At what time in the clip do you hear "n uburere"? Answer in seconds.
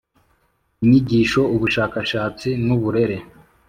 2.65-3.17